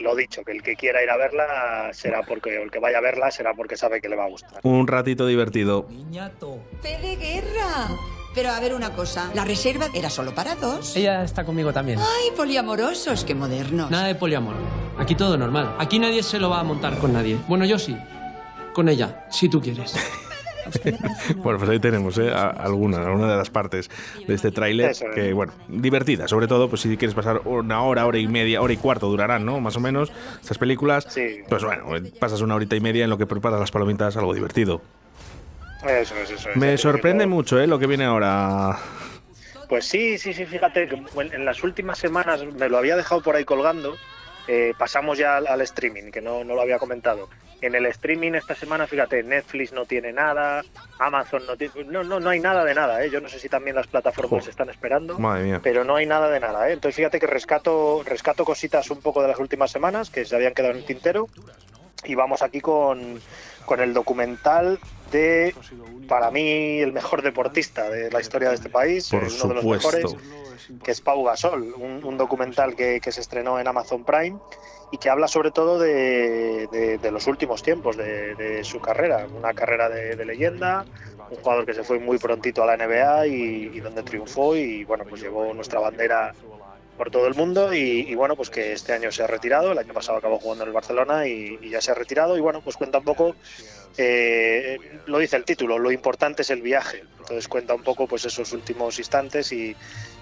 lo 0.00 0.14
dicho, 0.14 0.42
que 0.44 0.52
el 0.52 0.62
que 0.62 0.76
quiera 0.76 1.02
ir 1.02 1.10
a 1.10 1.16
verla 1.16 1.90
será 1.92 2.22
porque, 2.22 2.58
o 2.58 2.62
el 2.62 2.70
que 2.70 2.78
vaya 2.78 2.98
a 2.98 3.00
verla 3.00 3.30
será 3.30 3.54
porque 3.54 3.76
sabe 3.76 4.00
que 4.00 4.08
le 4.08 4.16
va 4.16 4.24
a 4.24 4.28
gustar. 4.28 4.60
Un 4.62 4.86
ratito 4.86 5.26
divertido. 5.26 5.86
Niñato. 5.90 6.58
de 6.82 7.16
guerra! 7.16 7.88
Pero 8.34 8.50
a 8.50 8.60
ver 8.60 8.74
una 8.74 8.92
cosa, 8.92 9.30
la 9.34 9.44
reserva 9.44 9.86
era 9.94 10.10
solo 10.10 10.34
para 10.34 10.54
dos. 10.54 10.96
Ella 10.96 11.24
está 11.24 11.44
conmigo 11.44 11.72
también. 11.72 11.98
Ay, 11.98 12.30
poliamorosos, 12.36 13.24
qué 13.24 13.34
modernos. 13.34 13.90
Nada 13.90 14.06
de 14.06 14.14
poliamor. 14.14 14.54
Aquí 14.98 15.14
todo 15.14 15.36
normal. 15.36 15.74
Aquí 15.78 15.98
nadie 15.98 16.22
se 16.22 16.38
lo 16.38 16.50
va 16.50 16.60
a 16.60 16.64
montar 16.64 16.98
con 16.98 17.12
nadie. 17.12 17.38
Bueno, 17.48 17.64
yo 17.64 17.78
sí. 17.78 17.96
Con 18.74 18.88
ella, 18.88 19.26
si 19.30 19.48
tú 19.48 19.60
quieres. 19.60 19.94
bueno, 21.36 21.58
pues 21.58 21.70
ahí 21.70 21.78
tenemos 21.78 22.18
¿eh? 22.18 22.30
alguna, 22.30 22.98
alguna 22.98 23.30
de 23.30 23.36
las 23.36 23.50
partes 23.50 23.90
de 24.26 24.34
este 24.34 24.50
tráiler 24.50 24.92
que, 25.14 25.32
bueno, 25.32 25.52
divertida, 25.68 26.28
sobre 26.28 26.46
todo, 26.46 26.68
pues 26.68 26.82
si 26.82 26.96
quieres 26.96 27.14
pasar 27.14 27.42
una 27.44 27.82
hora, 27.82 28.06
hora 28.06 28.18
y 28.18 28.26
media, 28.26 28.62
hora 28.62 28.72
y 28.72 28.76
cuarto 28.76 29.08
durarán, 29.08 29.44
¿no? 29.44 29.60
Más 29.60 29.76
o 29.76 29.80
menos, 29.80 30.12
estas 30.40 30.58
películas. 30.58 31.06
Sí. 31.08 31.42
Pues 31.48 31.64
bueno, 31.64 31.86
pasas 32.18 32.40
una 32.40 32.54
horita 32.54 32.76
y 32.76 32.80
media 32.80 33.04
en 33.04 33.10
lo 33.10 33.18
que 33.18 33.26
preparas 33.26 33.60
las 33.60 33.70
palomitas, 33.70 34.16
algo 34.16 34.34
divertido. 34.34 34.80
Eso 35.86 36.14
es, 36.16 36.30
eso 36.30 36.48
Me 36.56 36.76
sorprende 36.76 37.26
mucho 37.26 37.60
¿eh? 37.60 37.66
lo 37.66 37.78
que 37.78 37.86
viene 37.86 38.04
ahora. 38.04 38.76
Pues 39.68 39.84
sí, 39.84 40.18
sí, 40.18 40.32
sí, 40.32 40.46
fíjate 40.46 40.88
que 40.88 41.02
en 41.20 41.44
las 41.44 41.62
últimas 41.62 41.98
semanas 41.98 42.44
me 42.44 42.68
lo 42.68 42.78
había 42.78 42.96
dejado 42.96 43.20
por 43.22 43.36
ahí 43.36 43.44
colgando. 43.44 43.96
Eh, 44.48 44.72
pasamos 44.78 45.18
ya 45.18 45.36
al, 45.36 45.60
streaming, 45.60 46.10
que 46.10 46.22
no, 46.22 46.42
no, 46.42 46.54
lo 46.54 46.62
había 46.62 46.78
comentado. 46.78 47.28
En 47.60 47.74
el 47.74 47.86
streaming 47.86 48.32
esta 48.32 48.54
semana, 48.54 48.86
fíjate, 48.86 49.22
Netflix 49.22 49.72
no 49.72 49.84
tiene 49.84 50.12
nada, 50.12 50.62
Amazon 50.98 51.44
no 51.46 51.56
tiene... 51.56 51.74
No, 51.86 52.04
no, 52.04 52.20
no 52.20 52.30
hay 52.30 52.40
nada 52.40 52.64
de 52.64 52.74
nada, 52.74 53.02
¿eh? 53.04 53.10
Yo 53.10 53.20
no 53.20 53.28
sé 53.28 53.38
si 53.40 53.48
también 53.48 53.74
las 53.74 53.86
plataformas 53.86 54.46
están 54.46 54.70
esperando, 54.70 55.18
pero 55.62 55.84
no 55.84 55.96
hay 55.96 56.06
nada 56.06 56.30
de 56.30 56.40
nada, 56.40 56.68
¿eh? 56.68 56.74
Entonces 56.74 56.96
fíjate 56.96 57.18
que 57.18 57.26
rescato, 57.26 58.02
rescato 58.04 58.44
cositas 58.44 58.90
un 58.90 59.00
poco 59.00 59.22
de 59.22 59.28
las 59.28 59.38
últimas 59.38 59.70
semanas 59.70 60.10
que 60.10 60.24
se 60.24 60.36
habían 60.36 60.54
quedado 60.54 60.72
en 60.72 60.78
el 60.78 60.84
tintero 60.84 61.26
y 62.04 62.14
vamos 62.14 62.42
aquí 62.42 62.60
con, 62.60 63.20
con 63.64 63.80
el 63.80 63.92
documental 63.92 64.78
de, 65.10 65.54
para 66.08 66.30
mí, 66.30 66.80
el 66.80 66.92
mejor 66.92 67.22
deportista 67.22 67.88
de 67.90 68.10
la 68.10 68.20
historia 68.20 68.50
de 68.50 68.56
este 68.56 68.68
país, 68.68 69.12
uno 69.12 69.22
de 69.22 69.54
los 69.54 69.64
mejores, 69.64 70.16
que 70.82 70.90
es 70.90 71.00
Pau 71.00 71.24
Gasol, 71.24 71.74
un, 71.74 72.16
documental 72.16 72.74
que, 72.76 73.00
se 73.10 73.20
estrenó 73.20 73.58
en 73.58 73.68
Amazon 73.68 74.04
Prime 74.04 74.38
y 74.90 74.98
que 74.98 75.10
habla 75.10 75.28
sobre 75.28 75.50
todo 75.50 75.78
de, 75.78 76.98
los 77.10 77.26
últimos 77.26 77.62
tiempos 77.62 77.96
de, 77.96 78.60
su 78.64 78.80
carrera, 78.80 79.26
una 79.36 79.52
carrera 79.54 79.88
de, 79.88 80.24
leyenda, 80.24 80.84
un 81.30 81.36
jugador 81.36 81.66
que 81.66 81.74
se 81.74 81.84
fue 81.84 81.98
muy 81.98 82.18
prontito 82.18 82.62
a 82.62 82.66
la 82.66 82.76
NBA 82.76 83.26
y, 83.26 83.70
y 83.74 83.80
donde 83.80 84.02
triunfó 84.02 84.56
y 84.56 84.84
bueno, 84.84 85.04
pues 85.08 85.20
llevó 85.20 85.52
nuestra 85.52 85.80
bandera 85.80 86.32
por 86.98 87.10
todo 87.10 87.26
el 87.28 87.34
mundo 87.34 87.72
y, 87.72 88.14
bueno, 88.14 88.36
pues 88.36 88.50
que 88.50 88.72
este 88.72 88.92
año 88.92 89.10
se 89.10 89.22
ha 89.22 89.26
retirado, 89.26 89.72
el 89.72 89.78
año 89.78 89.94
pasado 89.94 90.18
acabó 90.18 90.38
jugando 90.38 90.64
en 90.64 90.68
el 90.68 90.74
Barcelona 90.74 91.26
y, 91.26 91.58
ya 91.70 91.80
se 91.80 91.92
ha 91.92 91.94
retirado 91.94 92.36
y 92.36 92.40
bueno, 92.40 92.60
pues 92.60 92.76
cuenta 92.76 92.98
un 92.98 93.04
poco, 93.04 93.36
eh, 93.96 94.78
lo 95.06 95.18
dice 95.18 95.36
el 95.36 95.44
título, 95.44 95.78
lo 95.78 95.92
importante 95.92 96.42
es 96.42 96.50
el 96.50 96.60
viaje, 96.60 97.04
entonces 97.20 97.46
cuenta 97.46 97.74
un 97.74 97.82
poco 97.82 98.06
pues 98.06 98.24
esos 98.24 98.52
últimos 98.52 98.98
instantes 98.98 99.52
y, 99.52 99.74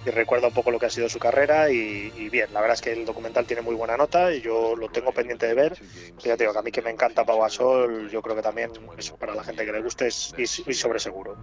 recuerda 0.05 0.47
un 0.47 0.55
poco 0.55 0.71
lo 0.71 0.79
que 0.79 0.87
ha 0.87 0.91
sido 0.91 1.09
su 1.09 1.19
carrera 1.19 1.69
y, 1.69 2.29
bien, 2.31 2.53
la 2.53 2.61
verdad 2.61 2.75
es 2.75 2.81
que 2.81 2.93
el 2.93 3.05
documental 3.05 3.45
tiene 3.45 3.63
muy 3.63 3.75
buena 3.75 3.97
nota 3.97 4.33
y 4.33 4.41
yo 4.41 4.77
lo 4.77 4.89
tengo 4.89 5.11
pendiente 5.11 5.49
de 5.49 5.55
ver, 5.55 5.77
ya 6.23 6.37
te 6.37 6.45
digo 6.45 6.53
que 6.53 6.59
a 6.61 6.63
mí 6.63 6.71
que 6.71 6.81
me 6.81 6.91
encanta 6.91 7.25
Pau 7.25 7.41
Gasol, 7.41 8.09
yo 8.09 8.23
creo 8.23 8.37
que 8.37 8.43
también 8.43 8.71
eso 8.97 9.17
para 9.17 9.35
la 9.35 9.43
gente 9.43 9.67
que 9.67 9.73
le 9.73 9.83
guste 9.83 10.07
es 10.07 10.33
y, 10.39 10.43
y 10.43 10.75
sobre 10.75 11.01
seguro. 11.01 11.37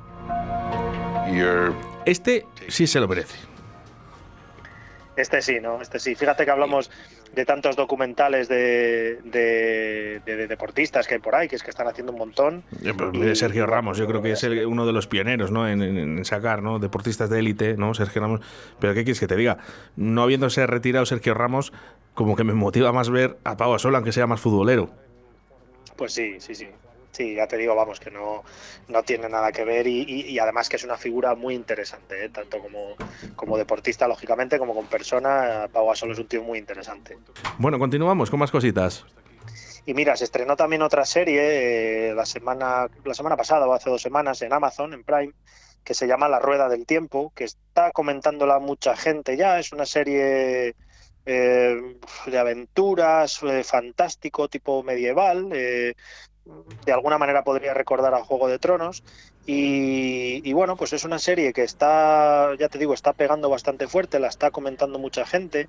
Este 2.05 2.45
sí 2.69 2.87
se 2.87 3.01
lo 3.01 3.07
merece. 3.07 3.52
Este 5.15 5.41
sí, 5.41 5.59
¿no? 5.61 5.81
Este 5.81 5.99
sí. 5.99 6.15
Fíjate 6.15 6.45
que 6.45 6.51
hablamos, 6.51 6.89
de 7.33 7.45
tantos 7.45 7.75
documentales 7.75 8.47
de, 8.47 9.19
de, 9.23 10.47
deportistas 10.47 11.07
que 11.07 11.15
hay 11.15 11.19
por 11.19 11.35
ahí, 11.35 11.47
que 11.47 11.55
es 11.55 11.63
que 11.63 11.71
están 11.71 11.87
haciendo 11.87 12.11
un 12.11 12.19
montón. 12.19 12.63
Pues 13.11 13.39
Sergio 13.39 13.65
Ramos, 13.65 13.97
yo 13.97 14.07
creo 14.07 14.21
que 14.21 14.31
es 14.31 14.43
uno 14.43 14.85
de 14.85 14.93
los 14.93 15.07
pioneros 15.07 15.51
¿no? 15.51 15.67
En, 15.67 16.23
sacar 16.25 16.61
¿no? 16.61 16.79
deportistas 16.79 17.29
de 17.29 17.39
élite, 17.39 17.75
¿no? 17.75 17.93
Sergio 17.93 18.21
Ramos. 18.21 18.41
Pero 18.79 18.93
¿qué 18.93 19.03
quieres 19.03 19.19
que 19.19 19.27
te 19.27 19.35
diga? 19.35 19.57
No 19.95 20.23
habiéndose 20.23 20.65
retirado 20.67 21.05
Sergio 21.05 21.33
Ramos, 21.33 21.73
como 22.13 22.35
que 22.35 22.43
me 22.43 22.53
motiva 22.53 22.91
más 22.91 23.09
ver 23.09 23.37
a 23.43 23.57
Pau 23.57 23.71
Gasol, 23.71 23.95
aunque 23.95 24.11
sea 24.11 24.27
más 24.27 24.39
futbolero. 24.39 24.89
Pues 25.95 26.13
sí, 26.13 26.35
sí, 26.39 26.53
sí. 26.53 26.67
Sí, 27.13 27.35
ya 27.35 27.47
te 27.47 27.57
digo, 27.57 27.75
vamos, 27.75 27.99
que 27.99 28.09
no, 28.09 28.43
no 28.87 29.03
tiene 29.03 29.29
nada 29.29 29.51
que 29.51 29.63
ver 29.63 29.85
y, 29.85 30.39
además 30.39 30.67
que 30.67 30.77
es 30.77 30.83
una 30.83 30.97
figura 30.97 31.35
muy 31.35 31.53
interesante, 31.53 32.25
¿eh? 32.25 32.29
tanto 32.29 32.57
como, 32.57 32.95
como 33.35 33.55
deportista, 33.55 34.07
lógicamente, 34.07 34.57
como 34.57 34.73
con 34.73 34.87
persona. 34.87 35.69
Pau 35.71 35.87
Gasol 35.87 36.11
es 36.11 36.17
un 36.17 36.27
tío 36.27 36.41
muy 36.41 36.57
interesante. 36.57 37.15
Bueno, 37.59 37.77
continuamos 37.77 38.31
con 38.31 38.39
más 38.39 38.49
cositas. 38.49 39.05
Y 39.85 39.93
mira, 39.93 40.17
se 40.17 40.23
estrenó 40.23 40.55
también 40.55 40.81
otra 40.81 41.05
serie 41.05 42.09
eh, 42.09 42.15
la, 42.15 42.25
semana, 42.25 42.87
la 43.05 43.13
semana 43.13 43.37
pasada 43.37 43.67
o 43.67 43.73
hace 43.73 43.91
dos 43.91 44.01
semanas 44.01 44.41
en 44.41 44.51
Amazon, 44.51 44.95
en 44.95 45.03
Prime, 45.03 45.33
que 45.83 45.93
se 45.93 46.07
llama 46.07 46.27
La 46.27 46.39
Rueda 46.39 46.67
del 46.67 46.87
Tiempo, 46.87 47.31
que 47.35 47.43
está 47.43 47.91
comentándola 47.91 48.57
mucha 48.57 48.95
gente 48.95 49.37
ya. 49.37 49.59
Es 49.59 49.71
una 49.71 49.85
serie 49.85 50.73
eh, 51.27 51.97
de 52.25 52.39
aventuras, 52.39 53.39
fantástico, 53.63 54.47
tipo 54.47 54.81
medieval, 54.81 55.49
de 56.85 56.91
alguna 56.91 57.17
manera 57.17 57.43
podría 57.43 57.73
recordar 57.73 58.13
a 58.13 58.23
Juego 58.23 58.47
de 58.47 58.59
Tronos. 58.59 59.03
Y, 59.45 60.51
bueno, 60.53 60.77
pues 60.77 60.93
es 60.93 61.03
una 61.03 61.19
serie 61.19 61.51
que 61.51 61.63
está, 61.63 62.55
ya 62.57 62.69
te 62.69 62.77
digo, 62.77 62.93
está 62.93 63.13
pegando 63.13 63.49
bastante 63.49 63.87
fuerte, 63.87 64.19
la 64.19 64.27
está 64.27 64.51
comentando 64.51 64.99
mucha 64.99 65.25
gente. 65.25 65.67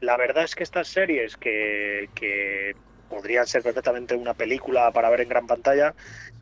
La 0.00 0.16
verdad 0.16 0.44
es 0.44 0.54
que 0.54 0.62
estas 0.62 0.88
series 0.88 1.36
que, 1.36 2.08
que 2.14 2.74
podrían 3.10 3.46
ser 3.46 3.62
perfectamente 3.62 4.14
una 4.14 4.32
película 4.32 4.90
para 4.92 5.10
ver 5.10 5.20
en 5.20 5.28
gran 5.28 5.46
pantalla, 5.46 5.94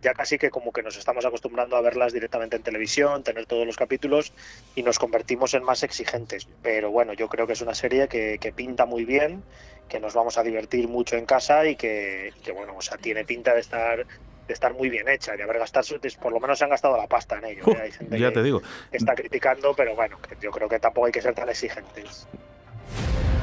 ya 0.03 0.15
casi 0.15 0.39
que 0.39 0.51
como 0.51 0.73
que 0.73 0.85
nos 0.85 0.97
estamos 0.97 1.25
acostumbrando 1.25 1.77
a 1.77 1.81
verlas 1.81 2.13
directamente 2.13 2.55
en 2.55 2.63
televisión, 2.63 3.25
tener 3.25 3.47
todos 3.47 3.67
los 3.67 3.77
capítulos 3.77 4.33
y 4.77 4.85
nos 4.85 5.01
convertimos 5.01 5.55
en 5.55 5.65
más 5.65 5.83
exigentes. 5.83 6.47
Pero 6.63 6.93
bueno, 6.93 7.13
yo 7.13 7.29
creo 7.29 7.49
que 7.49 7.55
es 7.55 7.61
una 7.61 7.75
serie 7.75 8.07
que, 8.07 8.39
que 8.39 8.53
pinta 8.53 8.87
muy 8.87 9.05
bien 9.05 9.43
que 9.91 10.01
nos 10.01 10.15
vamos 10.15 10.39
a 10.39 10.43
divertir 10.43 10.89
mucho 10.89 11.17
en 11.17 11.27
casa 11.27 11.67
y 11.67 11.75
que, 11.75 12.33
bueno, 12.55 12.77
o 12.77 12.81
sea, 12.81 12.97
tiene 12.97 13.25
pinta 13.25 13.53
de 13.53 13.61
estar 13.61 14.07
de 14.47 14.55
estar 14.55 14.75
muy 14.75 14.89
bien 14.89 15.09
hecha, 15.09 15.37
de 15.37 15.45
haber 15.45 15.59
gastado, 15.61 15.87
por 16.21 16.33
lo 16.33 16.41
menos 16.41 16.59
se 16.59 16.65
han 16.65 16.71
gastado 16.71 16.97
la 16.97 17.07
pasta 17.07 17.39
en 17.39 17.45
ello. 17.45 17.63
¿eh? 17.69 17.83
Hay 17.83 17.93
gente 17.93 18.19
ya 18.19 18.33
te 18.33 18.43
digo. 18.43 18.61
está 18.91 19.15
criticando, 19.15 19.75
pero 19.75 19.95
bueno, 19.95 20.19
yo 20.41 20.51
creo 20.51 20.69
que 20.69 20.81
tampoco 20.81 21.07
hay 21.07 21.13
que 21.13 21.23
ser 21.23 21.35
tan 21.35 21.49
exigentes. 21.49 22.27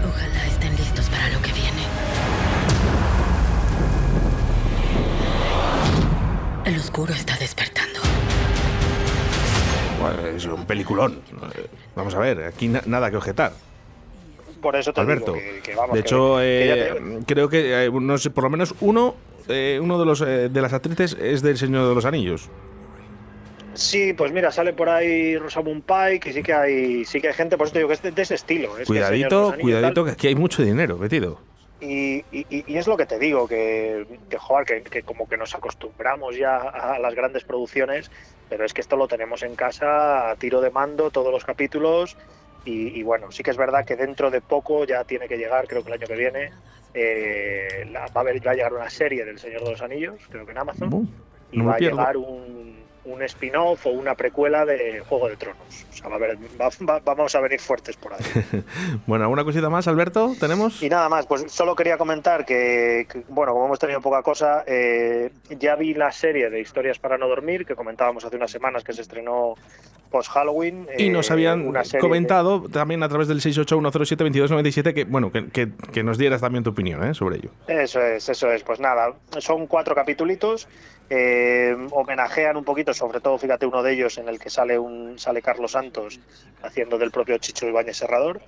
Ojalá 0.05 0.47
estén 0.47 0.75
listos 0.75 1.09
para 1.09 1.29
lo 1.29 1.41
que 1.41 1.51
viene. 1.53 1.83
El 6.65 6.75
oscuro 6.77 7.13
está 7.13 7.37
despertando. 7.37 7.99
Bueno, 10.01 10.27
es 10.27 10.45
un 10.45 10.65
peliculón. 10.65 11.21
Vamos 11.95 12.15
a 12.15 12.19
ver, 12.19 12.43
aquí 12.43 12.67
nada 12.67 13.09
que 13.09 13.15
objetar 13.15 13.53
por 14.57 14.75
eso 14.75 14.93
te 14.93 15.01
Alberto, 15.01 15.33
digo 15.33 15.61
que, 15.63 15.75
vamos. 15.75 15.93
De 15.93 15.99
hecho, 15.99 16.41
eh, 16.41 17.19
creo 17.25 17.49
que 17.49 17.85
eh, 17.85 17.91
no 17.91 18.17
sé, 18.17 18.29
por 18.29 18.43
lo 18.43 18.49
menos 18.49 18.75
uno, 18.81 19.15
eh, 19.47 19.79
uno 19.81 19.99
de 19.99 20.05
los 20.05 20.19
de 20.19 20.61
las 20.61 20.73
actrices 20.73 21.17
es 21.19 21.41
del 21.41 21.57
Señor 21.57 21.87
de 21.87 21.95
los 21.95 22.05
Anillos. 22.05 22.49
Sí, 23.73 24.13
pues 24.13 24.31
mira, 24.31 24.51
sale 24.51 24.73
por 24.73 24.89
ahí 24.89 25.37
Rosamund 25.37 25.83
Pike, 25.83 26.19
que 26.19 26.33
sí 26.33 26.41
que 26.41 26.53
hay, 26.53 27.05
sí 27.05 27.21
que 27.21 27.27
hay 27.27 27.33
gente, 27.35 27.57
por 27.57 27.67
eso 27.67 27.73
te 27.73 27.79
digo 27.79 27.89
que 27.89 27.93
es 27.93 28.01
de, 28.01 28.21
ese 28.21 28.33
estilo. 28.33 28.71
cuidadito, 28.87 29.53
cuidadito, 29.61 30.03
que 30.03 30.11
aquí 30.11 30.27
hay 30.27 30.35
mucho 30.35 30.63
dinero 30.63 30.97
metido. 30.97 31.39
Y, 31.79 32.25
es 32.67 32.87
lo 32.87 32.97
que 32.97 33.05
te 33.05 33.19
digo, 33.19 33.47
que, 33.47 34.07
que, 34.29 34.37
joder, 34.39 34.81
que, 34.81 35.03
como 35.03 35.29
que 35.29 35.37
nos 35.37 35.53
acostumbramos 35.53 36.35
ya 36.35 36.57
a 36.57 36.97
las 36.97 37.13
grandes 37.13 37.43
producciones, 37.43 38.09
pero 38.49 38.65
es 38.65 38.73
que 38.73 38.81
esto 38.81 38.95
lo 38.95 39.07
tenemos 39.07 39.43
en 39.43 39.55
casa 39.55 40.31
a 40.31 40.35
tiro 40.37 40.59
de 40.59 40.71
mando, 40.71 41.11
todos 41.11 41.31
los 41.31 41.45
capítulos, 41.45 42.17
y, 42.69 43.03
bueno, 43.03 43.31
sí 43.31 43.43
que 43.43 43.51
es 43.51 43.57
verdad 43.57 43.85
que 43.85 43.95
dentro 43.95 44.29
de 44.29 44.41
poco 44.41 44.83
ya 44.83 45.03
tiene 45.05 45.27
que 45.27 45.37
llegar, 45.37 45.67
creo 45.67 45.83
que 45.83 45.89
el 45.89 45.93
año 45.93 46.07
que 46.07 46.15
viene, 46.15 46.51
eh, 46.93 47.89
va, 47.95 48.03
a 48.03 48.23
va, 48.23 48.29
a 48.29 48.53
llegar 48.53 48.73
una 48.73 48.89
serie 48.89 49.23
del 49.23 49.39
Señor 49.39 49.63
de 49.63 49.71
los 49.71 49.81
Anillos, 49.81 50.19
creo 50.29 50.45
que 50.45 50.51
en 50.51 50.57
Amazon, 50.57 51.09
y 51.51 51.61
va 51.61 51.75
a 51.75 51.79
llegar 51.79 52.17
un, 52.17 52.75
un 53.07 53.23
spin-off 53.23 53.85
o 53.85 53.89
una 53.89 54.15
precuela 54.15 54.65
de 54.65 54.99
Juego 55.07 55.29
de 55.29 55.37
Tronos. 55.37 55.85
O 55.89 55.93
sea, 55.93 56.09
vamos 57.03 57.35
a 57.35 57.39
venir 57.39 57.59
fuertes 57.59 57.95
por 57.95 58.13
ahí. 58.13 58.19
bueno, 59.07 59.23
¿alguna 59.23 59.43
cosita 59.43 59.69
más, 59.69 59.87
Alberto? 59.87 60.35
¿Tenemos? 60.39 60.83
Y 60.83 60.89
nada 60.89 61.09
más, 61.09 61.25
pues 61.25 61.45
solo 61.51 61.75
quería 61.75 61.97
comentar 61.97 62.45
que, 62.45 63.07
bueno, 63.29 63.53
como 63.53 63.65
hemos 63.65 63.79
tenido 63.79 64.01
poca 64.01 64.21
cosa, 64.21 64.63
eh, 64.67 65.31
ya 65.57 65.75
vi 65.75 65.93
la 65.93 66.11
serie 66.11 66.49
de 66.49 66.59
Historias 66.59 66.99
para 66.99 67.17
no 67.17 67.27
dormir 67.27 67.65
que 67.65 67.75
comentábamos 67.75 68.25
hace 68.25 68.35
unas 68.35 68.51
semanas 68.51 68.83
que 68.83 68.93
se 68.93 69.01
estrenó 69.01 69.55
post 70.11 70.29
Halloween. 70.29 70.87
y 70.97 71.09
nos 71.09 71.29
eh, 71.29 71.33
habían 71.33 71.73
comentado 71.99 72.63
también 72.69 73.03
a 73.03 73.09
través 73.09 73.27
del 73.27 73.41
681072297 73.41 74.93
que, 74.93 75.03
bueno, 75.05 75.31
que, 75.31 75.49
que, 75.49 76.03
nos 76.03 76.17
dieras 76.17 76.41
también 76.41 76.63
tu 76.63 76.69
opinión 76.71 77.03
¿eh? 77.03 77.13
sobre 77.13 77.37
ello. 77.37 77.49
Eso 77.67 78.01
es, 78.01 78.27
eso 78.29 78.51
es. 78.51 78.63
Pues 78.63 78.79
nada, 78.79 79.13
son 79.39 79.67
cuatro 79.67 79.95
capitulitos 79.95 80.67
eh, 81.09 81.75
homenajean 81.91 82.57
un 82.57 82.63
poquito, 82.63 82.93
sobre 82.97 83.21
todo, 83.21 83.37
fíjate, 83.37 83.65
uno 83.65 83.83
de 83.83 83.93
ellos 83.93 84.17
en 84.17 84.27
el 84.27 84.39
que 84.39 84.49
sale 84.49 84.77
un 84.77 85.19
sale 85.19 85.41
Carlos 85.41 85.71
Santos 85.71 86.19
haciendo 86.63 86.97
del 86.97 87.11
propio 87.11 87.37
Chicho 87.37 87.67
Ibáñez 87.67 87.97
Serrador. 87.97 88.41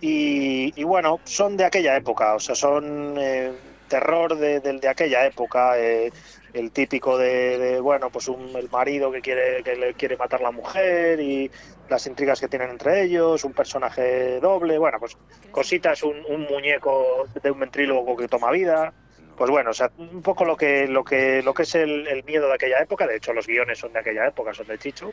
Y, 0.00 0.84
bueno, 0.84 1.20
son 1.24 1.56
de 1.56 1.64
aquella 1.64 1.96
época, 1.96 2.34
o 2.34 2.40
sea, 2.40 2.54
son 2.54 3.14
eh, 3.18 3.50
terror 3.88 4.36
de, 4.36 4.60
de, 4.60 4.88
aquella 4.88 5.26
época, 5.26 5.78
eh, 5.78 6.12
el 6.52 6.70
típico 6.70 7.16
de, 7.16 7.80
bueno, 7.80 8.10
pues 8.10 8.28
un, 8.28 8.54
el 8.54 8.68
marido 8.68 9.10
que 9.10 9.22
quiere, 9.22 9.62
que 9.62 9.74
le 9.74 9.94
quiere 9.94 10.18
matar 10.18 10.40
a 10.40 10.44
la 10.44 10.50
mujer 10.50 11.18
y 11.20 11.50
las 11.88 12.06
intrigas 12.06 12.40
que 12.40 12.48
tienen 12.48 12.70
entre 12.70 13.04
ellos, 13.04 13.42
un 13.44 13.54
personaje 13.54 14.38
doble, 14.38 14.76
bueno, 14.76 14.98
pues 15.00 15.16
cositas, 15.50 16.02
un, 16.02 16.16
un 16.28 16.42
muñeco 16.42 17.24
de 17.42 17.50
un 17.50 17.60
ventrílogo 17.60 18.16
que 18.16 18.28
toma 18.28 18.50
vida 18.50 18.92
pues 19.36 19.50
bueno, 19.50 19.70
o 19.70 19.74
sea, 19.74 19.90
un 19.98 20.22
poco 20.22 20.44
lo 20.44 20.56
que, 20.56 20.86
lo 20.88 21.04
que, 21.04 21.42
lo 21.42 21.54
que 21.54 21.62
es 21.62 21.74
el, 21.74 22.24
miedo 22.26 22.48
de 22.48 22.54
aquella 22.54 22.78
época, 22.80 23.06
de 23.06 23.16
hecho 23.16 23.32
los 23.32 23.46
guiones 23.46 23.78
son 23.78 23.92
de 23.92 24.00
aquella 24.00 24.26
época, 24.26 24.54
son 24.54 24.66
de 24.66 24.78
Chicho, 24.78 25.12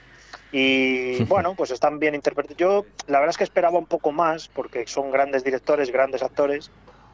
y 0.51 1.23
bueno, 1.25 1.55
pues 1.55 1.71
están 1.71 1.99
bien 1.99 2.15
interpretados. 2.15 2.57
Yo 2.57 2.85
la 3.07 3.19
verdad 3.19 3.31
es 3.31 3.37
que 3.37 3.43
esperaba 3.43 3.77
un 3.77 3.85
poco 3.85 4.11
más, 4.11 4.47
porque 4.47 4.87
son 4.87 5.11
grandes 5.11 5.43
directores, 5.43 5.91
grandes 5.91 6.23
actores, 6.23 6.71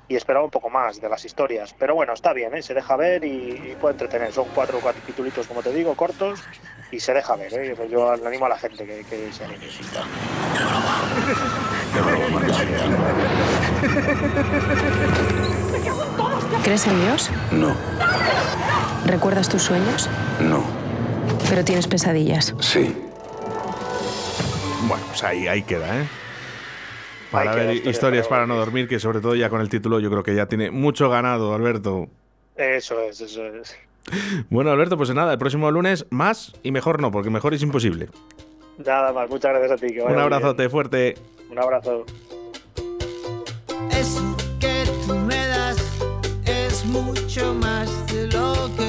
y 0.09 0.15
esperaba 0.15 0.43
un 0.43 0.51
poco 0.51 0.71
más 0.71 0.99
de 0.99 1.07
las 1.07 1.23
historias, 1.23 1.75
pero 1.77 1.93
bueno, 1.93 2.13
está 2.13 2.33
bien, 2.33 2.53
¿eh? 2.55 2.63
se 2.63 2.73
deja 2.73 2.95
ver 2.97 3.23
y, 3.23 3.75
puede 3.79 3.93
entretener, 3.93 4.33
son 4.33 4.47
cuatro 4.55 4.79
capítulos, 4.79 5.47
como 5.47 5.61
te 5.61 5.71
digo, 5.71 5.95
cortos, 5.95 6.41
y 6.91 6.99
se 6.99 7.13
deja 7.13 7.35
ver, 7.35 7.53
¿eh? 7.53 7.75
yo 7.89 8.11
animo 8.11 8.47
a 8.47 8.49
la 8.49 8.57
gente 8.57 8.85
que, 8.85 9.05
que 9.07 9.31
se 9.31 9.45
anime. 9.45 9.67
¿Crees 16.63 16.87
en 16.87 17.01
Dios? 17.01 17.29
No. 17.51 17.75
¿Recuerdas 19.05 19.47
tus 19.47 19.61
sueños? 19.61 20.09
No. 20.39 20.63
¿Pero 21.49 21.63
tienes 21.63 21.87
pesadillas? 21.87 22.55
Sí. 22.59 22.97
Bueno, 24.87 25.03
pues 25.07 25.23
ahí, 25.23 25.47
ahí 25.47 25.61
queda, 25.61 26.01
¿eh? 26.01 26.07
Para 27.31 27.55
ver 27.55 27.87
historias 27.87 28.27
para 28.27 28.47
no 28.47 28.55
dormir, 28.55 28.87
que 28.87 28.99
sobre 28.99 29.21
todo 29.21 29.35
ya 29.35 29.49
con 29.49 29.61
el 29.61 29.69
título 29.69 29.99
yo 29.99 30.09
creo 30.09 30.23
que 30.23 30.35
ya 30.35 30.47
tiene 30.47 30.71
mucho 30.71 31.09
ganado, 31.09 31.53
Alberto. 31.53 32.07
Eso 32.55 32.99
es, 33.01 33.21
eso 33.21 33.45
es. 33.45 33.77
Bueno, 34.49 34.71
Alberto, 34.71 34.97
pues 34.97 35.13
nada, 35.13 35.33
el 35.33 35.39
próximo 35.39 35.69
lunes 35.69 36.05
más 36.09 36.53
y 36.63 36.71
mejor 36.71 37.01
no, 37.01 37.11
porque 37.11 37.29
mejor 37.29 37.53
es 37.53 37.61
imposible. 37.61 38.09
Nada 38.83 39.13
más, 39.13 39.29
muchas 39.29 39.51
gracias 39.51 39.71
a 39.71 39.75
ti. 39.77 39.99
Un 39.99 40.17
abrazote 40.17 40.69
fuerte. 40.69 41.15
Un 41.51 41.59
abrazo. 41.59 42.05
mucho 46.89 47.53
más 47.53 48.07
de 48.07 48.27
lo 48.27 48.69
que 48.75 48.88